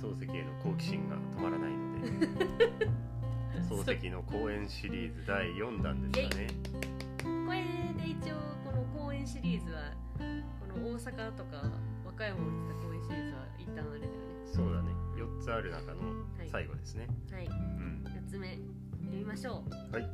[0.00, 2.88] 漱石への好奇心が止まらないので。
[3.68, 6.46] 漱石の公演シリーズ第4弾ですかね。
[7.22, 7.62] これ
[8.02, 9.92] で一応この公演シリーズは
[10.60, 11.70] この大阪とか
[12.04, 14.18] 和歌山を言ってた公演シリーズは一旦あれだよね。
[14.46, 14.88] そうだね。
[15.16, 16.00] 4つある中の
[16.38, 17.46] はい最後ですね、はい。
[17.46, 18.04] うん。
[18.06, 18.64] 4つ目読
[19.12, 19.94] みましょう。
[19.94, 20.10] はい。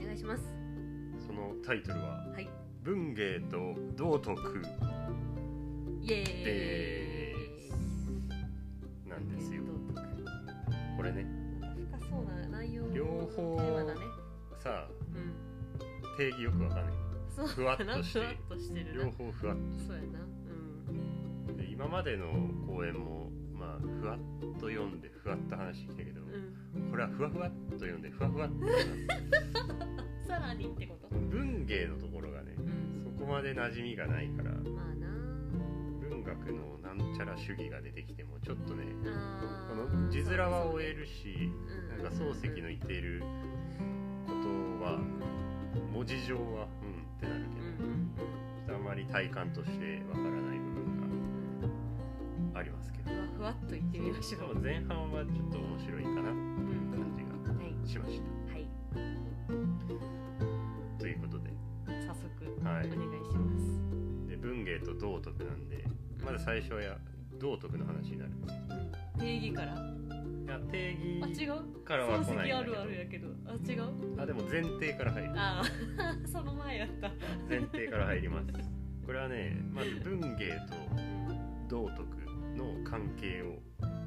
[0.00, 0.42] お願いします。
[1.26, 2.48] そのタイトルははい
[2.82, 4.62] 「文芸と道徳
[6.02, 7.11] イエーイ
[11.02, 11.26] これね。
[11.98, 14.00] 深そうな内容の両方テーマだね
[14.60, 16.16] さあうん。
[16.16, 16.94] 定義よくわかんない。
[17.48, 18.20] ふわっとして。
[18.94, 21.56] 両方ふわっそうやなうん。
[21.56, 22.26] とで今までの
[22.68, 24.18] 公演もまあふわっ
[24.60, 26.90] と読んでふわっと話してきたけど、うん。
[26.92, 28.54] これはふわふわっと読んでふわふわっと。
[30.28, 31.08] さらにってこと？
[31.16, 33.02] 文芸のところがねうん。
[33.18, 34.52] そこまで馴染みがないから。
[34.52, 35.11] まあな
[36.22, 41.50] 文学のなんちゃら主義が出てきてもちょっとねあこーの字面は追えるし
[41.96, 43.22] うんなんか漱石の言っている
[44.26, 45.00] ことは
[45.92, 47.44] 文字上はうんってなる
[48.66, 51.70] けどあまり体感としてわからない部分
[52.52, 53.10] がありますけど。
[53.10, 58.54] ふわふわっと言ってみましょそうう前半はちょっと面白いかなってうん感じがはいしました。
[58.54, 58.66] はい。
[60.98, 61.50] ということで。
[62.06, 62.86] 早速はい。
[62.86, 64.28] お願いします。
[64.28, 65.84] で文芸と道徳なんで
[66.24, 66.96] まず最初はや
[67.40, 68.30] 道徳の話になる？
[69.18, 69.72] 定義から？
[69.74, 71.84] いや定あ義違う？
[71.84, 72.52] からは来ないんだけど。
[72.52, 73.28] 漱石あるあるやけど。
[73.46, 74.20] あ違う？
[74.20, 75.30] あでも前提から入る。
[75.36, 75.64] ああ
[76.28, 77.10] その前やった。
[77.48, 78.48] 前提から入ります。
[79.04, 80.50] これはねまず文芸
[81.68, 82.02] と道徳
[82.56, 83.58] の関係を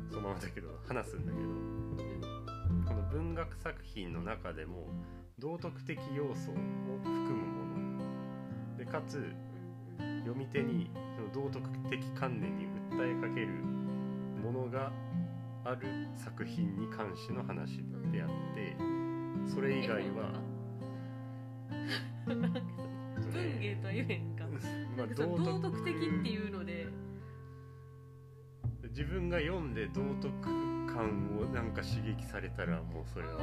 [0.09, 1.45] そのままだけど話すんだけど。
[2.87, 4.87] この文学作品の中でも
[5.39, 6.53] 道徳的要素を
[7.03, 8.77] 含むもの。
[8.77, 9.33] でかつ
[10.25, 13.47] 読み手にその道徳的観念に訴えかける
[14.43, 14.91] ものが
[15.63, 17.77] ある作品に関しての話
[18.11, 18.75] であって
[19.53, 20.41] それ以外は
[22.25, 24.45] 文芸とは言えへんか
[24.97, 25.83] まあ道徳。
[25.83, 26.87] 的っていうので。
[28.89, 30.31] 自分が読んで道徳
[30.87, 33.33] 感をなんか刺激されたらもうそれは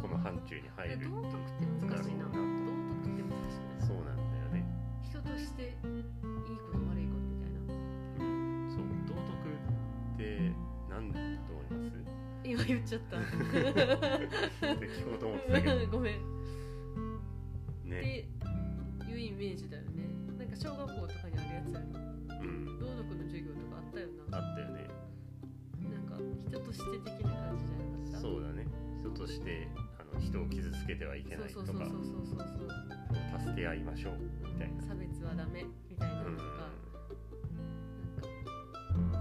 [0.00, 2.24] この範疇に入る道徳って難しいな。
[2.24, 3.86] 道徳って難しいな。
[3.86, 4.25] そうなん
[12.86, 15.86] っちゃった聞こうと思ってたけど。
[15.90, 16.14] ごめん。
[16.14, 16.18] っ
[17.84, 18.28] ね
[19.04, 20.06] ていうイメージだよね。
[20.38, 21.86] なんか小学校とかにあるやつやろ。
[22.40, 22.78] うん。
[22.78, 24.38] 道徳の授業とかあったよな。
[24.38, 24.88] あったよね。
[25.90, 26.16] なんか
[26.48, 28.18] 人として的な感じじゃなかった？
[28.18, 28.66] そうだね。
[29.00, 29.68] 人として
[29.98, 31.66] あの人を傷つけてはいけないとか。
[31.66, 34.82] そうそうそうそうそうそう助け合いましょうみたいな。
[34.82, 36.70] 差別はダメみたいなうんのとか、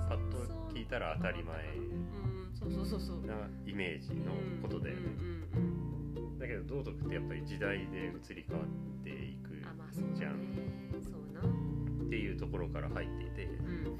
[0.09, 0.37] パッと
[0.73, 1.77] 聞いたら当たり前。
[1.77, 2.34] うん
[2.71, 3.25] そうそうそうそう。
[3.25, 5.23] なイメージのことだよねう
[5.59, 9.55] んうんうんだけど道徳ってやっぱり時代で移り変わっていく
[10.15, 10.69] じゃんだね。
[11.01, 11.41] そうな。
[11.41, 13.97] っていうところから入っていてうん。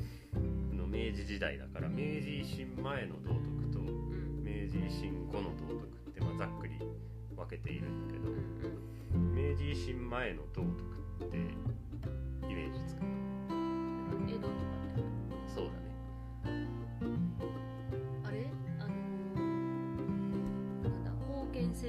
[0.70, 4.44] この明治時代だから明治維新前の道徳とうん。
[4.44, 6.74] 明治維新後の道徳ってまあざっくり
[7.36, 10.72] 分けているんだけどうん明治維新前の道徳
[11.26, 13.02] ってイメージつく？
[13.02, 14.48] うん江戸と？
[14.48, 14.54] か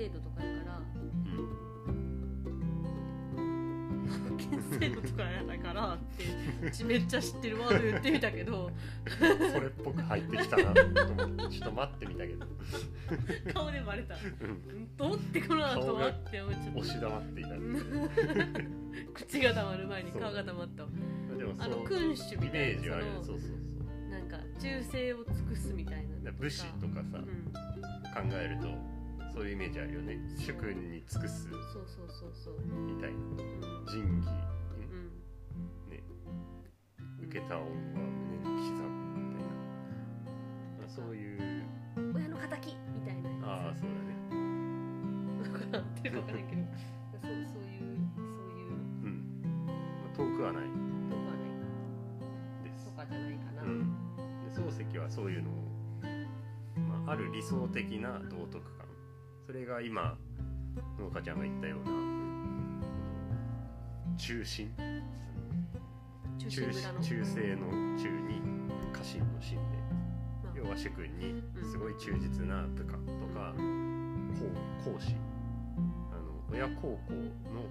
[0.06, 0.78] 制度とかやから。
[0.78, 1.56] うん。
[4.06, 8.70] 封建制度とかやからってうちめっちゃ知ってるワード言ってみたけど。
[9.18, 10.90] それっぽく入ってきたなと思
[11.46, 12.46] ってちょっと待ってみたけど。
[13.52, 14.14] 顔でバレた。
[14.14, 14.50] うん。
[14.50, 14.86] うん。
[14.96, 16.78] とってこの後はって思っちゃった。
[16.78, 17.50] 押し黙っていた
[19.14, 20.88] 口が溜まる前に顔が溜まったわ。
[21.36, 23.12] でもあのそう君主みイたいなメージはあるよ。
[23.14, 24.10] そのそうそうそう。
[24.10, 27.52] なんか忠誠を尽くすみたいなだから武士とかさ、うん。
[28.16, 28.95] 考えると
[29.36, 30.16] そういうイメージあるよね。
[30.38, 31.44] 主君に尽くす。
[31.44, 32.54] そうそうそうそう。
[32.88, 33.16] みたいな。
[33.18, 34.28] うん仁義。
[34.80, 35.12] うん。
[35.90, 36.02] ね
[37.20, 39.52] 受けた恩は胸に刻むみたいな、
[40.80, 41.66] まあ、そういう。
[42.14, 44.16] 親の敵みたいなああそうだね。
[45.44, 46.62] 分からんって分からんけど。
[47.12, 47.92] そうそういうそういう。
[49.04, 49.20] うん、
[49.66, 49.72] ま
[50.14, 50.64] あ、遠くはない。
[50.64, 52.70] とこはない。
[52.70, 52.86] です。
[52.86, 53.84] とかじゃないかな、うん、
[54.46, 55.52] で漱石はそういうのを、
[57.04, 58.75] まあ、ある理想的な道徳観
[59.46, 60.18] それが今
[60.98, 61.92] 農家ちゃんが言ったような
[64.18, 64.72] 中心？
[66.36, 67.00] 中中心村の。
[67.00, 68.42] 中性の中に
[68.92, 69.62] 家臣の心で
[70.42, 70.52] まあ。
[70.56, 72.98] 要はば主君にすごい忠実な部下と
[73.32, 73.54] か
[74.84, 75.14] 講講師
[76.10, 77.14] あの親孝行
[77.54, 77.62] の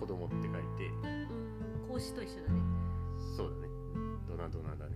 [0.00, 0.88] 子供って書いて。
[0.88, 1.88] うん。
[1.88, 2.60] 孔子と一緒だね。
[3.36, 3.68] そうだね。
[4.28, 4.95] ドナドナだね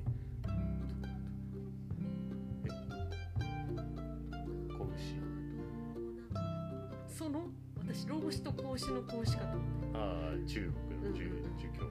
[8.08, 9.60] 老子と孔子の孔子かと思っ
[9.94, 11.24] ああ中国の中
[11.58, 11.90] 儒教の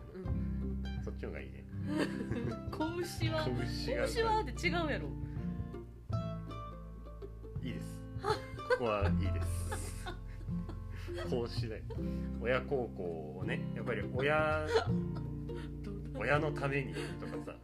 [0.98, 1.66] たそっちの方がいいね。
[1.74, 1.92] う
[2.68, 5.08] ん孔子は子牛が孔子はって違うやろ。
[7.64, 8.02] いいです。
[8.22, 8.30] こ
[8.80, 11.28] こはいいです。
[11.30, 11.84] 孔子だよ
[12.42, 13.04] 親孝行
[13.40, 14.68] をねやっぱり親
[16.18, 17.56] 親のためにとかさ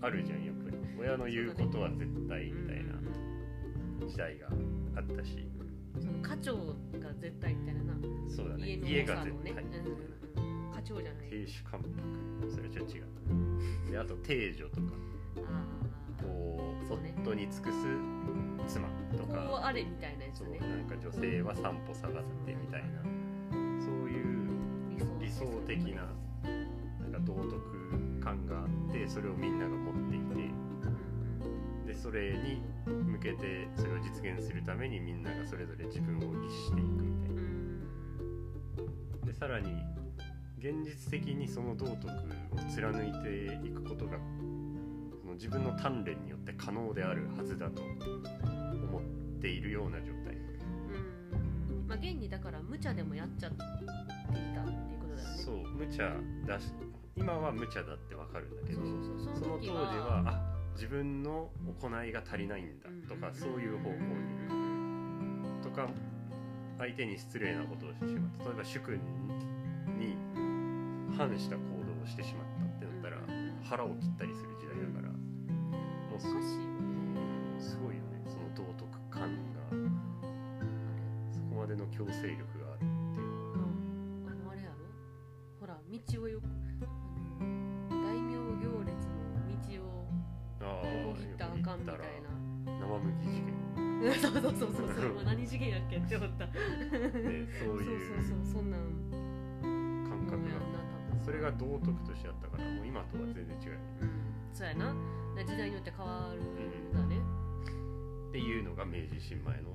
[0.00, 0.76] あるじゃんやっぱり。
[1.02, 2.92] 親の言うことは絶対みたいな
[4.06, 4.46] 時代が
[4.96, 5.36] あったし
[6.02, 6.56] その家長
[6.98, 7.94] が絶対みたいなな。
[8.28, 8.66] そうだね。
[8.66, 9.52] 家の家が絶対。
[9.52, 10.72] うんうん。
[10.74, 11.30] 家長じゃない。
[11.30, 12.50] 亭主関白。
[12.50, 13.04] それはちょっと違う。
[13.90, 14.82] であと定女とか。
[15.46, 17.14] あこうそうね。
[17.22, 17.86] 夫に尽くす
[18.66, 23.02] 妻とあこうかあれみたいなやつそうねなんか女性は散歩探せてみたいな。
[23.80, 24.48] そういう
[24.90, 26.02] 理想理想的な
[27.00, 30.50] なんか道徳感があってそれをみんなが持っていて
[31.92, 37.40] でそれに向けてそれを実現するためにみんながそれぞれ自分を律していくみたいな。
[37.42, 39.26] ん。
[39.26, 39.70] でさらに
[40.58, 42.10] 現実的にその道徳を
[42.74, 44.16] 貫いていくことが
[45.20, 49.02] その自分の鍛錬によって可能であるはずだと思っ
[49.42, 50.34] ているような状態。
[50.34, 51.88] うん。
[51.88, 53.58] まあ現にだから無茶でもやっちゃってい
[54.54, 55.36] たっていうことだよね。
[55.44, 56.10] そう無茶
[56.46, 56.72] だし
[57.16, 65.88] 今は無茶だってわかるんだけどその当時はあ自分の行いが足りないんだとかそういう方向にとか
[66.78, 68.44] 相手に失礼なことをしてしまった。
[68.44, 69.00] 例えば主君
[69.98, 70.16] に
[71.16, 73.18] 反した行動をしてしまったってなったら
[73.62, 78.22] 腹を切ったりする時代だからもうすごいよね。
[78.26, 79.20] その道徳感
[79.54, 79.74] があ
[81.32, 83.26] そこまでの強制力があるっていう。
[83.56, 83.64] の
[84.26, 84.74] がれあのあれやろ？
[85.60, 86.44] ほら道をよく
[94.32, 96.52] そうそうそうそう何次元やっけって思ったで
[97.64, 98.80] そうそういうそうそうそんなん
[100.08, 100.62] 感覚が
[101.24, 104.10] それが道徳としてあったからもう今とは全然違ううん
[104.52, 104.94] そうやな
[105.44, 107.16] 時代によって変わるんだね、
[108.28, 109.70] っていうのが明治維新前の、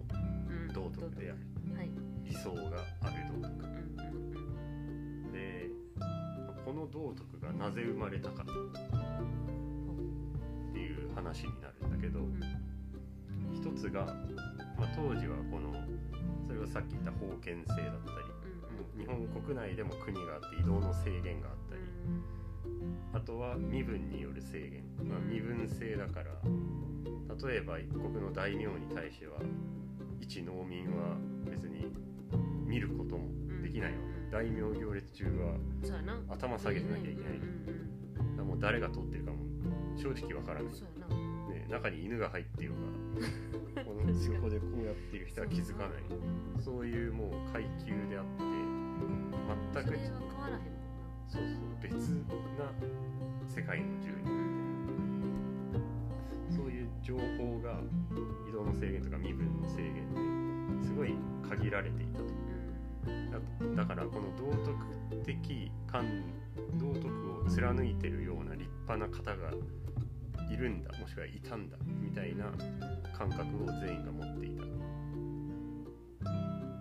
[0.73, 1.39] 道徳である
[1.75, 1.89] はい
[2.23, 2.61] 理想が
[3.01, 3.57] ある道徳
[5.33, 5.69] で
[6.63, 8.45] この道徳がなぜ生まれたかっ
[10.73, 12.19] ていう話になるんだけど
[13.53, 14.05] 一つが、
[14.77, 15.73] まあ、当時はこの
[16.45, 18.27] それはさっき言った封建制だったり
[18.97, 19.01] うん。
[19.01, 21.81] 日本国内でも国があって移動の制限があったり
[23.13, 26.27] あとは身分による制限、まあ、身分制だから
[27.49, 29.39] 例えば一国の大名に対しては
[30.21, 31.17] 一農民は
[31.49, 31.87] 別に
[32.65, 33.29] 見ることも
[33.61, 34.17] できないわけ。
[34.31, 35.55] 大名行列中は
[36.29, 37.31] 頭下げてなきゃいけない。
[37.33, 39.37] うんうんだからもう誰が通ってるかも
[39.95, 40.73] 正直わからない、
[41.69, 42.75] 中に犬が入っていよう
[43.75, 46.03] がこの横でこうやってる人は気づかない。
[46.59, 48.43] そういうもう階級であって
[49.73, 51.07] 全くそれは変わらへんもんな。
[51.27, 51.93] そうそう別
[52.57, 52.71] な
[53.47, 54.27] 世界の住人
[56.49, 57.81] そういう情報が
[58.47, 59.93] 移動の制限とか身分の制限
[60.81, 61.13] ですごい
[61.47, 62.25] 限られていたと。
[63.05, 63.39] だ
[63.83, 64.73] だからこの道徳
[65.23, 66.23] 的観
[66.75, 67.07] 道徳
[67.45, 69.51] を貫いてるような立派な方が
[70.49, 72.51] いるんだもしくはいたんだみたいな
[73.17, 74.63] 感覚を全員が持っていた。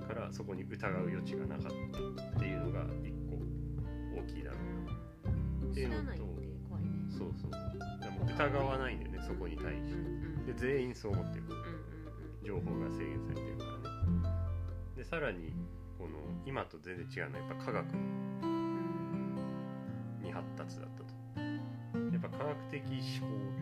[0.06, 1.70] からそこに疑う余地がなかっ
[2.16, 3.37] たっていうのが一個
[4.20, 6.16] 大きいだろうなっていうのとね。
[7.11, 7.50] そうそう。
[8.00, 10.52] でも疑わないんだよねそこに対して。
[10.52, 11.44] で全員そう思ってる。
[11.49, 11.52] う
[12.44, 12.46] ん。
[12.46, 14.28] 情報が制限されてるからね。
[14.96, 15.52] でさらに
[15.99, 16.11] この
[16.46, 17.87] 今と全然違うのはやっぱ科学
[20.23, 21.16] に発達だったと。
[22.12, 23.55] やっぱ科学的思考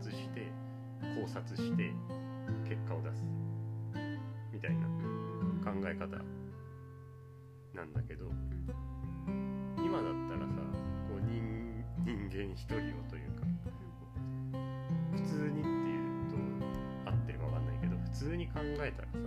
[0.00, 0.50] 察して
[1.20, 1.92] 考察して
[2.66, 3.22] 結果を出す。
[4.50, 4.86] みたいな
[5.62, 6.06] 考え方
[7.74, 8.24] なんだけど
[9.76, 10.56] 今だったらさ
[11.08, 11.84] こう人
[12.30, 13.46] 間一人をというか
[15.12, 19.18] 普通にっていうと合ってるか分かんないけど普通に考えたらさ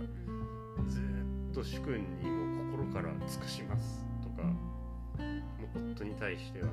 [0.88, 4.50] ずっと主君にも心から尽くしますとかも
[5.76, 6.66] う夫に対しては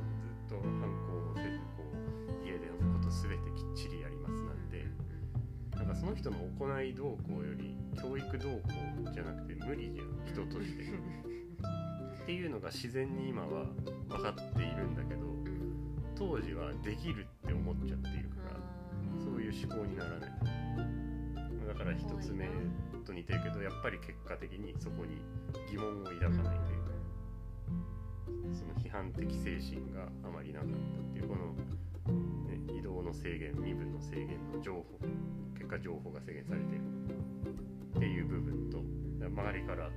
[0.49, 1.70] ずっと反抗をせず
[3.11, 5.11] 全てきっちりやりますなんて。
[5.75, 8.61] なんかその人の行い動向より教育動向
[9.11, 10.83] じゃなくて無理じゃん人として。
[12.21, 13.65] っていうのが自然に今は
[14.07, 18.59] 分かっているんだけどうん当時はできるって思っちゃっているから
[19.19, 20.31] そういう思考にならない。
[21.67, 22.47] だから一つ目
[23.05, 25.23] と似てるけどやっぱり結果的にそこに
[25.71, 26.91] 疑問を抱かないというか
[28.53, 31.55] その批判的精神があまりなかったっていうこの、
[33.01, 34.85] の制限身分の制限の情報
[35.55, 36.81] 結果情報が制限されている
[37.95, 38.79] っていう部分と
[39.25, 39.89] 周りから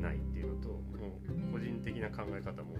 [0.00, 2.76] ないっていうのともう個人的な考え方も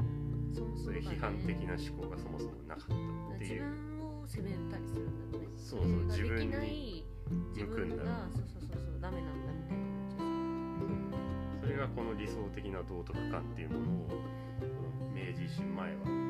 [0.52, 2.94] そうそういう批判的な思考がそもそもなかった。
[2.94, 3.62] って自いう
[4.26, 5.48] 責めたりするんだよね。
[5.56, 7.04] そうそう自分にない
[7.54, 14.08] 自分がそうそうそうそうダメなんだみたいなそれがこの理想的な道徳観っていうものを
[15.14, 16.27] 明治維新前は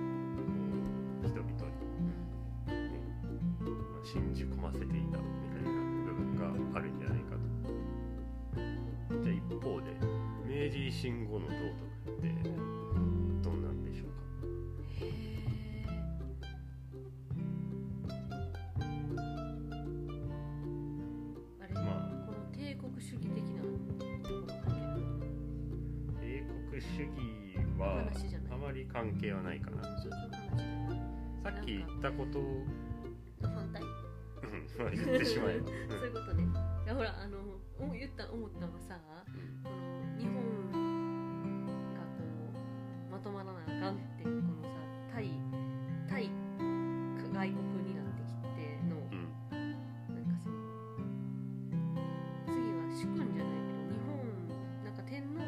[4.11, 5.69] 信じ込ませていたみたいな
[6.07, 6.35] 部分
[6.73, 7.41] があるんじゃないかと。
[9.23, 9.93] じゃあ一方で
[10.47, 12.29] 明治維新後の道徳って
[13.43, 14.15] どんなんでしょうか？
[21.61, 21.81] あれ、ま
[22.27, 23.63] この帝国主義的な
[26.19, 26.25] 帝
[26.71, 27.13] 国主義
[27.79, 28.11] は
[28.51, 29.83] あまり関係はないかな。
[29.83, 29.91] さ
[31.61, 32.39] っき言ったこと
[34.95, 36.47] 言ってしまえば、そういうことね。
[36.95, 37.39] ほらあの
[37.81, 39.63] お言った思ったのはさうん。
[39.63, 40.35] この日本
[41.95, 42.23] がこ
[43.09, 44.69] うまとまらなあかんってこのさ
[45.13, 45.31] 対
[46.09, 46.31] 対
[47.33, 49.59] 外国になってきてのうん。
[50.15, 50.57] なんかその
[52.47, 54.15] 次は主君じゃないけど日本
[54.85, 55.39] なんか天皇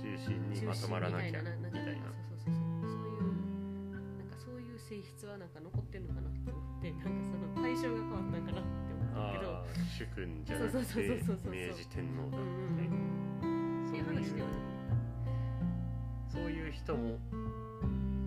[0.00, 1.42] 中心に中まとまらなきゃ
[9.74, 14.44] 主君じゃなくそうそうてそうそうそうそう明治天皇だうんみたいなうんっていう
[16.28, 17.18] そういう人も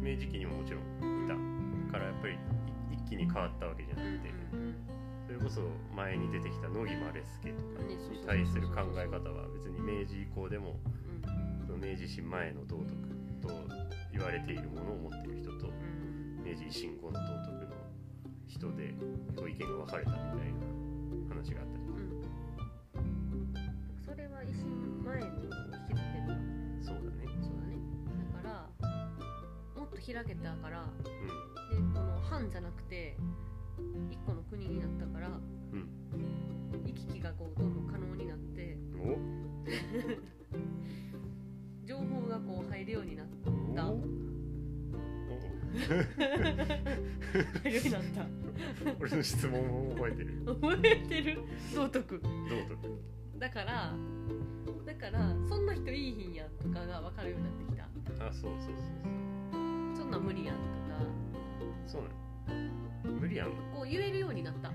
[0.01, 0.81] 明治期にももちろん
[1.25, 2.37] いたからやっぱりい
[2.93, 4.75] 一気に変わったわけじゃなくてうん
[5.25, 5.61] それこそ
[5.95, 7.83] 前に出てきた野木マレスケとか。
[7.83, 10.79] に対する考え方は別に明治以降でも
[11.69, 12.87] 明治維新前の道徳
[13.41, 13.49] と
[14.11, 16.43] 言われているものを持っている人とうん。
[16.43, 17.71] 明治維新後の道徳の
[18.47, 18.93] 人で
[19.49, 20.33] 意見が分かれたみたいな
[30.13, 33.17] 開けたからうでこの藩じゃなくて
[34.11, 35.41] 一個の国になったからん
[35.73, 35.87] うん。
[36.85, 39.17] 行き来がこうどんどん可能になってお。
[41.85, 43.27] 情報がこう入るようになっ
[43.75, 43.89] た。
[43.89, 43.99] お。
[47.63, 48.27] 入るようになった。
[48.99, 50.45] 俺の質問を覚えてる。
[50.45, 51.39] 覚えてる？
[51.75, 52.21] 道徳。
[52.21, 52.29] 道
[52.69, 52.77] 徳。
[53.39, 53.93] だから
[54.85, 58.27] だからそんな人いいひんやんとかが分かるようになってきた。
[58.27, 59.72] あそうそうそうそん
[60.13, 60.67] なん無理やんとか。
[61.87, 62.07] そうな
[63.09, 63.19] の。
[63.19, 64.73] 無理やんこう言えるようになった、あ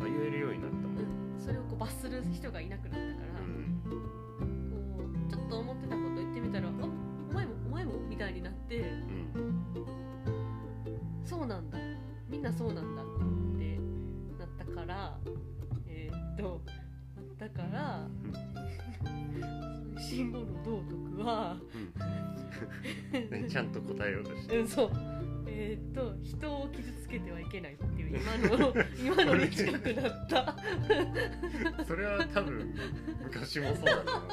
[0.00, 0.98] 言えるようになったもん。
[0.98, 3.80] うん、それをこう罰する人がいなくなったから、うん。
[3.86, 6.70] こうちょっと思ってたこと言ってみたら「あ
[7.30, 8.80] お前もお前も?」みたいになって。
[8.80, 8.84] う
[9.38, 9.64] ん
[11.24, 11.78] 「そうなんだ。
[12.28, 13.06] みんなそうなんだ」っ
[13.58, 13.78] て
[14.38, 15.18] なったから。
[15.86, 16.60] えーっと
[17.38, 18.08] なったから。
[20.02, 21.56] 信号の道徳は。
[21.74, 21.94] うん。
[23.12, 23.23] ね
[23.54, 24.90] ちゃんと答えようとしてうんそう。
[25.46, 30.56] えーっと人を傷つけてはいけないっていう今の 今のに近くなった。
[31.86, 32.74] それは多分
[33.22, 34.30] 昔もそうだと思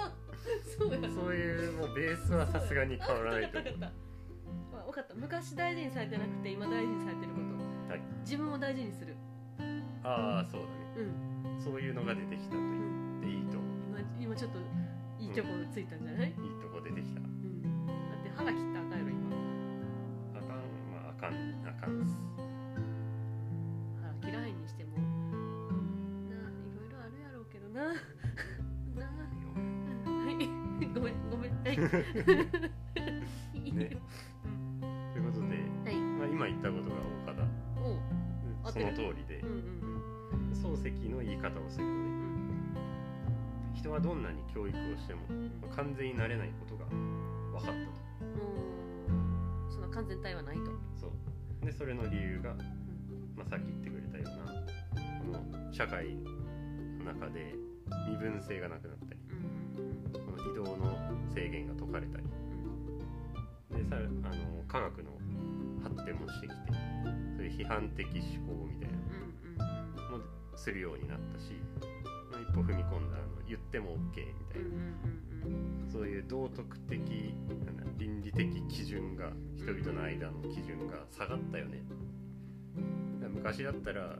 [0.65, 3.73] そうそういうもうベースはさすがに変わらないと思う。
[3.73, 4.85] 分かった。
[4.85, 5.13] 分かった。
[5.13, 7.41] 昔大事にされてなくて今大事にされてるこ
[7.87, 8.01] と、はい。
[8.21, 9.13] 自分を大事にする。
[10.03, 10.73] ああそうだね。
[11.45, 11.61] うん。
[11.61, 13.99] そういうのが出てきたと言っていいと思う。
[14.19, 14.57] 今今ちょっと
[15.19, 17.21] いいとこついたんじゃない、いいとこ出てきた
[18.43, 18.97] うん、だって腹切ったらあかん。
[18.97, 19.29] やろ今
[20.35, 20.57] あかん。
[20.91, 21.37] まああかん。
[21.67, 22.01] あかん。
[22.01, 22.11] っす
[24.01, 24.57] 腹切らへん。
[24.61, 27.91] にしてもなあいろいろあるやろうけどなな
[29.05, 29.09] あ
[30.09, 30.33] はい
[30.93, 31.13] ごめん。
[31.29, 31.51] ごめん。
[31.63, 31.77] はい
[33.71, 33.97] ね
[35.13, 35.47] ということで、
[35.85, 37.43] はいまあ、今言ったことが岡田
[37.81, 39.49] おその通りでうん。
[39.49, 40.51] うん。
[40.53, 43.75] 漱石の言い方をするとねうん。
[43.75, 44.21] 人はどん。
[44.23, 45.21] なに教育をしても
[45.61, 48.00] まあ完全になれないことが分かったと
[49.69, 49.81] そん。
[49.81, 50.63] な完全体はないと、
[50.99, 51.65] そう。
[51.65, 52.57] でそれの理由が、うん。
[53.35, 56.15] まあ、さっき言ってくれたようなこの社会
[56.99, 57.55] の中で
[58.07, 60.13] 身分性がなくなったりうん。
[60.13, 60.97] この移動の
[61.33, 62.23] 制限が解かれたり
[63.71, 63.83] うん。
[63.83, 65.11] でさあの科学の
[65.83, 66.57] 発展もしてきて
[67.35, 68.15] そういう批判的思
[68.47, 68.89] 考みたい
[69.57, 69.65] な
[70.11, 70.23] のも
[70.55, 71.51] するようになったし
[72.31, 77.33] まあ一歩踏み込んだあの言っても OK みたいな、そういう道徳的
[77.97, 81.81] 倫理的基準が人々の間の基準が下がったよね。
[83.33, 84.17] 昔だったら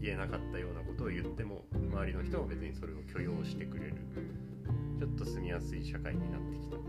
[0.00, 3.96] 言えなかったようなことを言っても周りの人も別にそれを許容してくれる。
[4.16, 4.50] うん
[5.00, 6.82] ちょっと住みやすい社会になってきたと。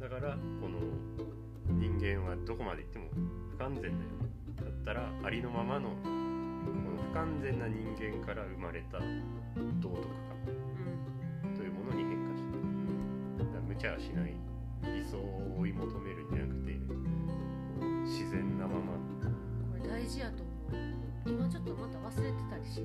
[0.00, 0.78] だからこの
[1.78, 3.10] 人間はどこまで行っても
[3.50, 4.00] 不完全だよね。
[4.56, 5.90] だったらありのままの
[7.16, 8.98] 完全な人間から生まれた
[9.80, 10.36] 道徳観
[11.56, 14.36] というものに変化してだ無茶はしない
[14.82, 16.76] 理想を追い求めるんじゃなくて
[18.04, 18.92] 自然なまま。
[19.72, 20.84] これ大事やと思う。
[21.26, 22.82] 今ちょっとまた忘れてたりし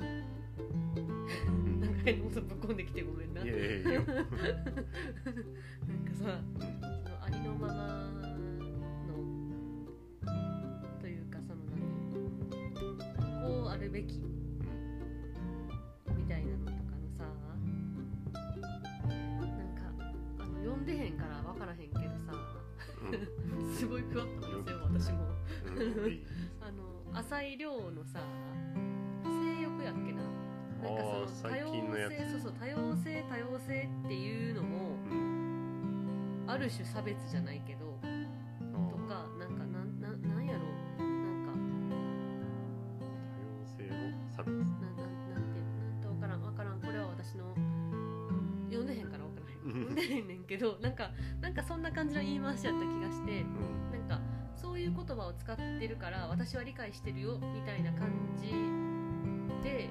[0.00, 1.94] なん。
[1.94, 3.42] か変なことぶっこんできてごめんな。
[3.42, 4.00] いやいやいや。
[4.00, 4.24] なんか
[6.14, 6.40] さ
[28.02, 28.18] のさ
[29.24, 30.22] 性欲やっけな。
[30.82, 32.12] なんかあーその多最近のやつ。
[32.14, 37.96] 様性そうそう多様性多様性っていうのもうんある種差別じゃないけど
[38.90, 40.60] とかなんかなんななんやろ。
[40.98, 41.52] なんか
[42.98, 43.06] 多
[43.46, 43.94] 様性の
[44.34, 44.50] 差別。
[44.50, 45.06] ななんなん
[45.54, 45.60] て
[46.00, 46.80] なんとわからんわからん。
[46.80, 47.54] これは私の
[48.66, 49.58] 読んでへんからわからへん。
[49.72, 53.42] 読んでへんねんけどなんかなんかそんな感じの言い回しやった気がして。
[53.42, 53.91] うん
[54.82, 58.48] いう言葉を使ってるから私は理解してるよみたいな感じ
[59.62, 59.88] で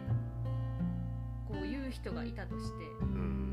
[1.48, 2.86] こう言う人がいたとして。
[3.02, 3.51] うん。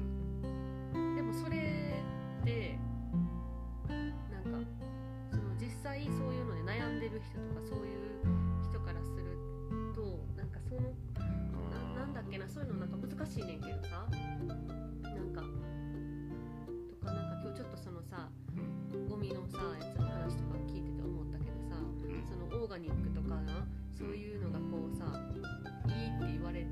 [26.48, 26.66] われて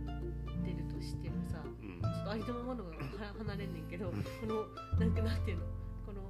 [0.73, 2.01] るとしてもさうん。
[2.01, 2.97] ちょっとありのままのがは
[3.39, 4.67] 離れんねんけどこの
[4.99, 5.65] なんかなんていうの？
[6.07, 6.21] この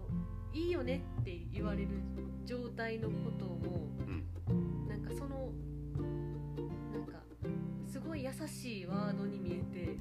[0.53, 1.89] いいよねって言われる
[2.45, 4.89] 状態のこともうん。
[4.89, 5.53] なんかその
[6.93, 7.23] なんか
[7.87, 9.97] すごい優しいワードに見えて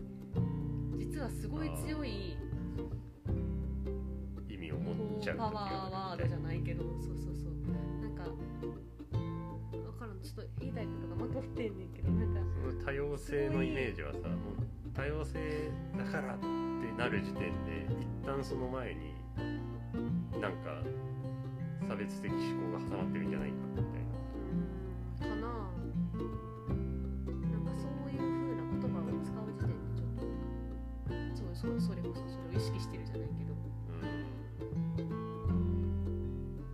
[0.97, 2.37] 実はすごい強い
[4.49, 7.53] 意味を持こっちゃうパワーがワードじゃないけどそうそうそう。
[8.01, 8.23] なんか
[8.61, 8.73] 分
[10.05, 12.45] からんちょっと言いたいことがまとってんねんけどなん
[12.77, 14.57] か多様性のイメージはさもう
[14.93, 16.45] 多様性だからって
[16.97, 19.15] なる時点で一旦その前に
[20.39, 20.83] なんか
[21.87, 22.39] 差別的思
[22.71, 25.35] 考が挟まってるんじゃないかみたいな。
[25.35, 25.47] かな。
[25.47, 25.57] な
[27.57, 29.73] んかそういう風な言葉を使う時点
[31.29, 33.53] でちょっとそうそれこそそれを意識してるじゃないけど。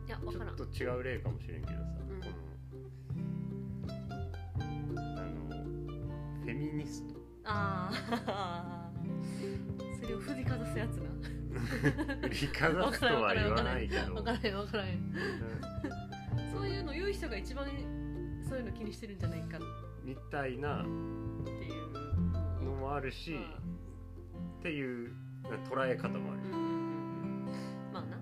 [0.07, 0.57] いや分からんうん。
[0.57, 2.00] ちょっと違う例かもしれんけどさ、
[10.01, 11.09] それを振りかざすやつな。
[12.29, 14.15] 振りかざすとは言わないけど。
[14.15, 15.13] 分からへん分からへん
[16.51, 17.67] そういうの言う人が一番
[18.47, 19.61] そういうの気にしてるんじゃないかっ
[20.03, 23.37] みたいなていうのもあるし、
[24.59, 25.13] っていう
[25.69, 26.41] 捉え方もある。
[27.93, 28.17] まあな。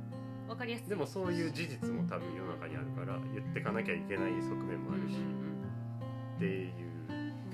[0.47, 0.89] 分かりやすい。
[0.89, 5.15] でもそういう事実も多分世の中にあるから言ってかなきゃいけない側面もあるし、
[6.35, 6.88] っていうな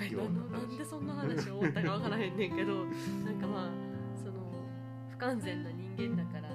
[0.03, 3.69] ような話ななんでそんな話を思ったか分からへんねんけどなんかまあ
[4.17, 4.33] その
[5.09, 6.49] 不完全な人間だから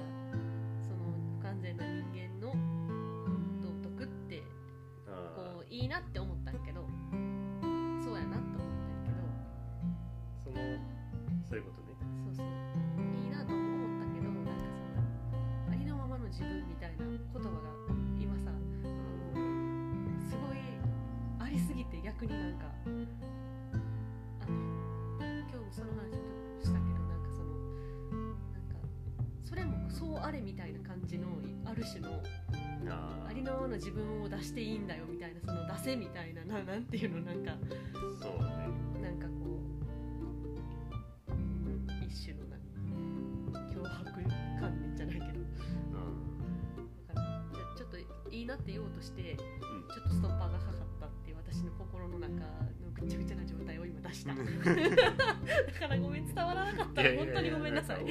[48.51, 54.35] なって言おうとしてちょっとストッパーがかかったって私の心の中のぐちゃぐちゃな状態を今出した。
[54.35, 57.03] だからごめん伝わらなかった。
[57.03, 58.05] ら本当にごめんなさい。
[58.05, 58.11] 捉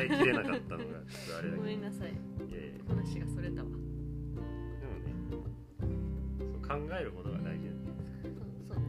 [0.00, 2.14] えきれなかったのがちょっとあれだごけめんなさい。
[2.88, 3.68] 話がそれたわ。
[3.68, 3.84] でも
[5.04, 5.40] ねそう
[6.66, 7.96] 考えることが大事なんだよ。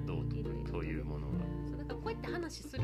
[0.08, 0.72] そうそう。
[0.72, 1.34] というものが、
[1.70, 2.84] そうだからこうやって話する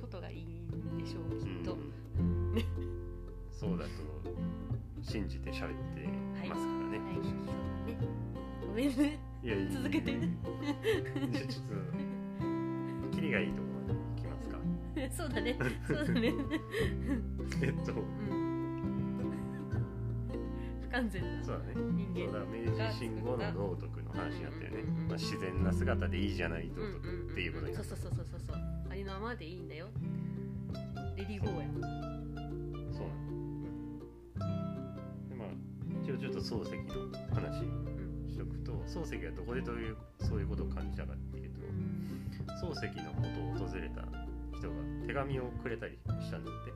[0.00, 1.76] ことがいいんでしょうきっと、
[2.18, 2.54] うん。
[3.50, 3.90] そうだと
[5.02, 6.06] 信じて喋って
[6.48, 6.98] ますからね、
[8.66, 9.18] ごめんね。
[9.42, 11.64] いやいや続けてじゃあちょっ
[13.10, 14.58] とキリがいいところまでいきますか。
[15.16, 15.56] そうだね。
[15.86, 16.34] そうだね。
[17.62, 17.92] えっと。
[17.92, 17.96] う
[18.34, 18.48] ん。
[20.80, 21.74] 不完全なそうだね。
[21.74, 28.56] 人間そうだ明治維新後の道徳の話になったよね、うんうんうんまあ、自然な姿でいいじゃない道徳っていうことになった、そうそうそうそうそう
[28.90, 29.68] ありのままでいいん。
[29.68, 29.88] だよ
[31.16, 32.07] レディーゴーや
[36.20, 37.58] ちょっと漱石の話
[38.30, 41.60] しとくと漱石はどこでどういうそういうことを感じたかっていうと
[42.66, 44.02] 漱石の元を訪れた
[44.58, 44.74] 人が
[45.06, 46.72] 手紙をくれたりしたんだって。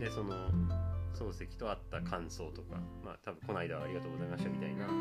[0.00, 0.32] でその
[1.14, 4.98] 漱石と会った感想とかまあ多分この間はありがとうございましたみたいなそうい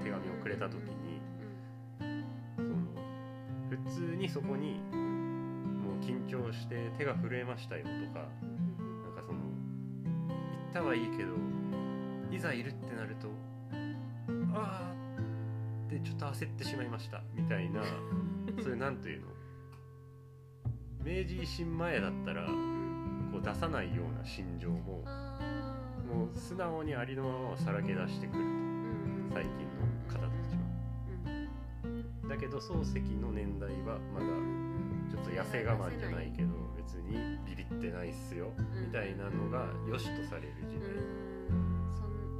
[0.00, 1.20] う手紙をくれた時に
[2.56, 2.68] その
[3.68, 4.80] 普通にそこに
[5.84, 9.14] もう緊張して手が震えましたよとかなん。
[9.14, 9.44] かその行
[10.70, 11.34] ったはいいけど
[12.36, 13.28] いざいるってなると
[14.54, 14.92] ああ
[15.86, 17.82] ってちょっと焦ってしまいましたみたいな
[18.62, 19.28] それなんていうの？
[21.02, 25.02] 明治維新前だったらこう出さないような心情も
[26.06, 29.28] もう素直にありのままをさらけ出してくるうん。
[29.30, 30.58] と最近の方たちは。
[31.84, 31.88] う
[32.26, 32.28] ん。
[32.28, 34.26] だけど漱石の年代はまだ
[35.10, 41.25] ちょっと痩せ我慢じゃないけど別にビビってないっすよみたいなのが良しとされる時う代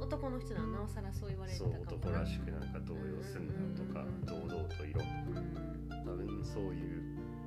[0.07, 1.91] 男の人ならなおさらそう言われてたそうかもな。
[1.91, 5.89] 男らしくなんか動揺すんなとか堂々といろうん。
[6.05, 7.01] 多分そういう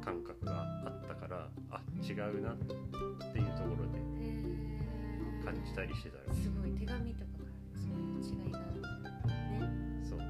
[0.05, 2.73] 感覚があったからあ違うなって
[3.39, 3.99] いうところで
[5.45, 8.65] 感じたりしてたらすごい手紙とかからそういう違いがね。
[10.09, 10.25] そうね。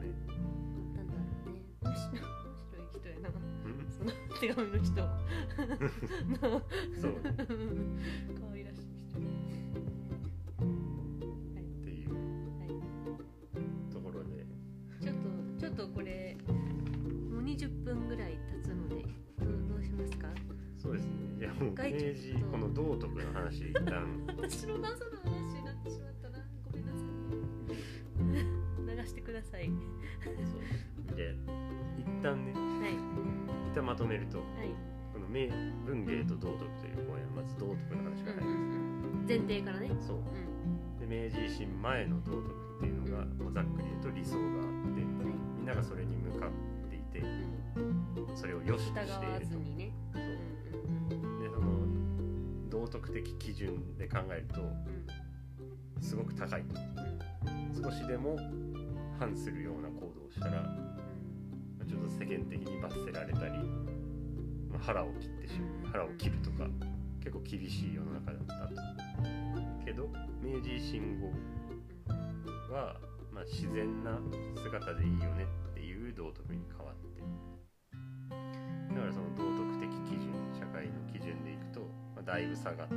[0.96, 1.62] なんだろうね。
[1.82, 2.26] 面白い面
[2.70, 3.28] 白い人やな。
[3.30, 3.90] うん？
[3.90, 5.02] その手紙の人。
[5.02, 5.08] の
[7.00, 7.12] そう
[24.50, 26.38] 私の謎の話になってしまったな。
[26.66, 26.98] ごめんなさ
[28.98, 29.70] い流してください
[30.26, 31.16] そう。
[31.16, 31.34] で
[31.96, 32.58] 一旦ねは
[32.90, 32.94] い。
[33.70, 34.74] 一旦まとめるとはい。
[35.14, 35.46] この明
[35.86, 38.78] 文芸と道徳という公演はまず道徳の話が入ります。
[39.28, 39.90] 前提からね。
[40.00, 40.16] そう。
[40.18, 40.98] うん。
[40.98, 46.50] で明治維新前の道徳っていうのが、もうざっくり言うと理想があってみんながそれに向かっ
[46.90, 47.22] ていて
[48.34, 49.52] それを良しとしていると。
[49.52, 49.92] ずにね。
[50.12, 50.22] そう
[52.80, 54.62] 道徳的基準で考えると
[56.00, 56.64] すごく高い
[57.76, 58.38] 少しでも
[59.18, 60.64] 反するような行動をしたら
[61.86, 63.58] ちょっと世間的に罰せられたり、
[64.70, 66.66] まあ腹を切ってしまう腹を切るとか
[67.18, 68.80] 結構厳しい世の中だったと。
[69.84, 70.08] けど
[70.42, 71.26] 明治維新後
[72.72, 72.96] は、
[73.30, 74.18] まあ、自然な
[74.62, 77.20] 姿でいいよねっていう道徳に変わって。
[78.94, 79.59] だからその道徳
[82.26, 82.94] まあ、だいぶ下がって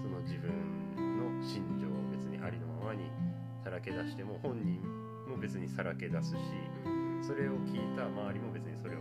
[0.00, 0.48] その自分
[0.96, 3.10] の心情を別にありのままに
[3.62, 4.80] さらけ出しても本人
[5.28, 6.36] も別にさらけ出すし
[7.20, 9.00] それを聞いた周りも別にそれを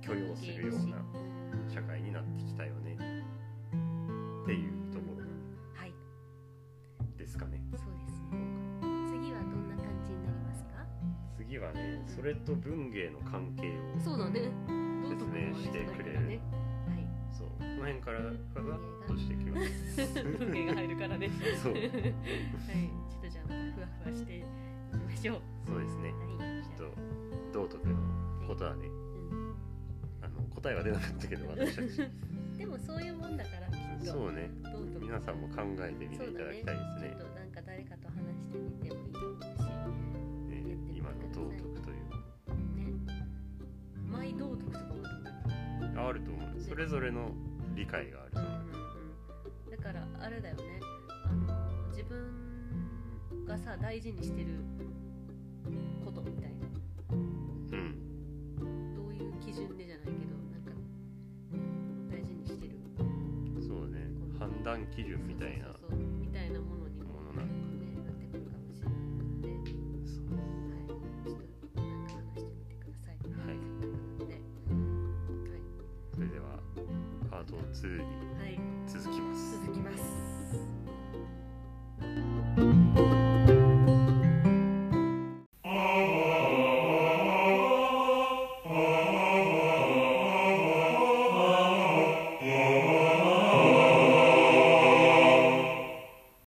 [0.00, 1.02] 許容するような
[1.68, 5.24] 社会になってきたよねっていうところ
[5.74, 5.92] はい。
[7.18, 7.60] ですかね。
[7.72, 8.38] そうですね。
[9.06, 10.86] 次はどんな感じになりますか？
[11.36, 14.50] 次はねそれと文芸の関係をそうだね。
[15.08, 16.40] 説明してくれる
[17.82, 18.20] の辺から
[18.54, 20.22] ふわっとしてきます。
[20.38, 21.30] 文芸が入るからね。
[21.60, 21.72] そう。
[21.72, 21.82] はい。
[21.82, 24.44] ちょっとじゃあまたふわふわしていき
[25.10, 25.40] ましょう。
[25.66, 26.12] そうですね。
[26.38, 26.62] はい。
[26.62, 26.90] ちょっ
[27.52, 27.96] と道徳の
[28.46, 29.54] ことはねうん。
[30.22, 32.10] あの答えは出なかったけど私たち。
[32.56, 34.12] でもそういうもんだからきっと。
[34.12, 34.48] そうね。
[35.00, 37.16] 皆さんも考えてみていただきたいですね。
[37.18, 39.64] ちょっとなんか誰かと話してみてもいいと思うし。
[40.48, 42.06] ね今の道徳という
[42.78, 42.94] ね。
[44.06, 46.60] マイ道徳とかもあるんだああると思う。
[46.60, 47.32] それぞれの
[47.74, 48.30] 理解がある。
[48.32, 48.58] と思ううん
[49.72, 49.76] うん。
[49.76, 50.62] だからあれだよね。
[51.24, 54.48] あの自分がさ大事にしてる
[56.04, 56.66] ことみたいな。
[57.10, 57.14] う
[57.76, 58.94] ん。
[58.94, 60.16] どういう基準でじゃないけど
[60.52, 60.70] なんか
[62.10, 62.76] 大事にしてる。
[63.66, 64.06] そうね。
[64.38, 65.71] 判断基準みたいな